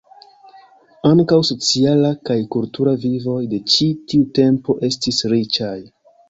[1.09, 5.77] Ankaŭ sociala kaj kultura vivoj de ĉi tiu tempo estis riĉaj.